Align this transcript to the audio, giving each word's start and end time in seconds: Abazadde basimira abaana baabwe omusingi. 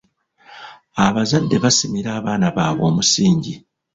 Abazadde 1.05 1.55
basimira 1.63 2.09
abaana 2.19 2.47
baabwe 2.55 2.83
omusingi. 2.89 3.53